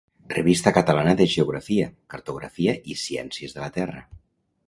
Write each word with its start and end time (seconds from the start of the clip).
Revista 0.35 0.71
Catalana 0.77 1.13
de 1.19 1.27
Geografia, 1.33 1.91
Cartografia 2.15 2.75
i 2.95 2.99
Ciències 3.05 3.57
de 3.59 3.65
la 3.67 3.71
Terra. 3.79 4.05